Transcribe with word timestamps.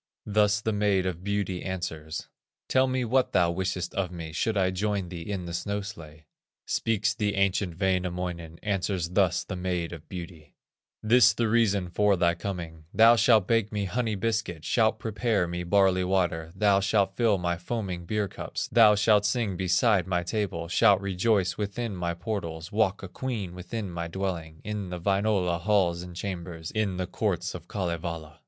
Thus 0.25 0.61
the 0.61 0.73
Maid 0.73 1.05
of 1.05 1.23
Beauty 1.23 1.61
answers: 1.61 2.27
"Tell 2.67 2.87
me 2.87 3.05
what 3.05 3.33
thou 3.33 3.51
wishest 3.51 3.93
of 3.93 4.09
me, 4.11 4.31
Should 4.33 4.57
I 4.57 4.71
join 4.71 5.09
thee 5.09 5.21
in 5.29 5.45
the 5.45 5.53
snow 5.53 5.81
sledge." 5.81 6.23
Speaks 6.65 7.13
the 7.13 7.35
ancient 7.35 7.77
Wainamoinen, 7.79 8.57
Answers 8.63 9.09
thus 9.09 9.43
the 9.43 9.55
Maid 9.55 9.93
of 9.93 10.09
Beauty: 10.09 10.55
"This 11.03 11.33
the 11.33 11.47
reason 11.47 11.91
for 11.91 12.17
thy 12.17 12.33
coming: 12.33 12.85
Thou 12.91 13.15
shalt 13.15 13.47
bake 13.47 13.71
me 13.71 13.85
honey 13.85 14.15
biscuit, 14.15 14.65
Shalt 14.65 14.97
prepare 14.97 15.47
me 15.47 15.63
barley 15.63 16.03
water, 16.03 16.51
Thou 16.55 16.79
shalt 16.79 17.15
fill 17.15 17.37
my 17.37 17.55
foaming 17.55 18.07
beer 18.07 18.27
cups, 18.27 18.69
Thou 18.69 18.95
shalt 18.95 19.23
sing 19.23 19.55
beside 19.55 20.07
my 20.07 20.23
table, 20.23 20.67
Shalt 20.67 20.99
rejoice 20.99 21.59
within 21.59 21.95
my 21.95 22.15
portals, 22.15 22.71
Walk 22.71 23.03
a 23.03 23.07
queen 23.07 23.53
within 23.53 23.91
my 23.91 24.07
dwelling, 24.07 24.61
In 24.63 24.89
the 24.89 24.99
Wainola 24.99 25.59
halls 25.59 26.01
and 26.01 26.15
chambers, 26.15 26.71
In 26.71 26.97
the 26.97 27.05
courts 27.05 27.53
of 27.53 27.67
Kalevala." 27.67 28.39